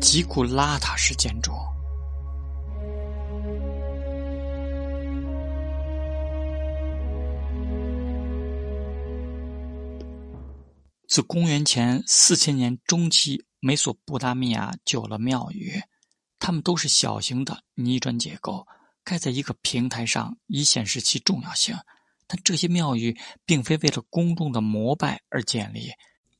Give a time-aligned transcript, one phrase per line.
[0.00, 1.52] 极古邋遢式建筑。
[11.08, 15.80] 自公元前四千年中期，美索不达米亚就有了庙宇，
[16.38, 18.66] 它们都是小型的泥砖结构，
[19.02, 21.76] 盖在一个平台上，以显示其重要性。
[22.26, 25.90] 但这些庙宇并非为了公众的膜拜而建立，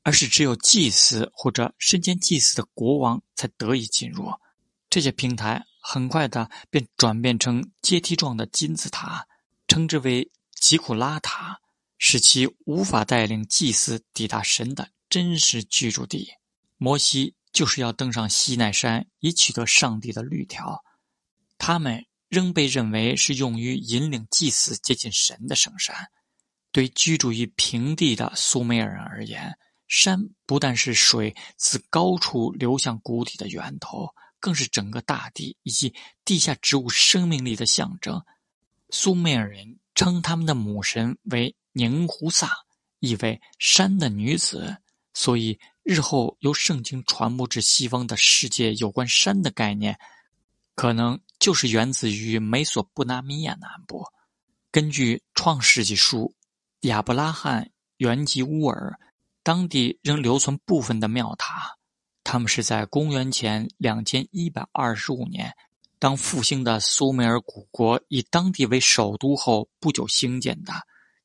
[0.09, 4.24] 而是只有祭司或者身兼祭祀的国王才得以进入。
[4.88, 9.27] 这些平台很快的便转变成阶梯状的金字塔，
[9.66, 11.60] 称之为吉库拉塔。
[11.98, 16.30] 使其无法带领祭司抵达神的真实居住地。
[16.79, 20.82] 摩西就是要登上西奈山，以取得上帝的律条。
[21.59, 25.95] 他们仍被认为是用于引领祭司接近神的圣山。
[26.73, 35.93] 对居住于平地的苏美尔人而言，山不但是水自高处流向谷底的源头，更是整个大地以及
[36.24, 38.23] 地下植物生命力的象征。
[38.90, 41.54] 苏美尔人称他们的母神为。
[41.73, 42.51] 宁胡萨
[42.99, 44.79] 意为山的女子，
[45.15, 49.96] 所以日后由圣经传播至西方的世界有关山的概念，
[50.74, 54.05] 可能就是源自于美索不达米亚南部。
[54.73, 56.34] 根据《创世纪书》，
[56.88, 58.99] 亚伯拉罕原籍乌尔，
[59.42, 61.76] 当地仍留存部分的庙塔，
[62.22, 65.54] 他们是在公元前两千一百二十五年，
[65.98, 70.72] 当复兴的苏美尔古国以当地为首都后不久兴建的。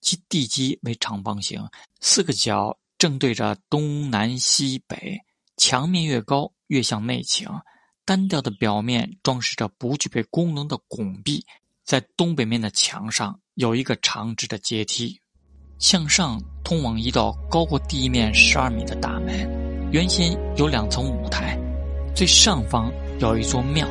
[0.02, 1.66] 其地基为长方形，
[2.02, 5.18] 四个角正对着东南西北，
[5.56, 7.48] 墙面越高越向内倾。
[8.04, 11.46] 单调的表面装饰着不具备功能的拱壁，
[11.86, 15.22] 在东北面的墙上有一个长直的阶梯，
[15.84, 19.46] 向上通往一道高过地面十二米的大门。
[19.92, 21.60] 原先有两层舞台，
[22.16, 23.86] 最上方有一座庙。